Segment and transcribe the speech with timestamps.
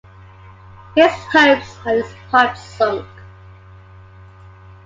[0.95, 3.05] His hopes and his heart sunk.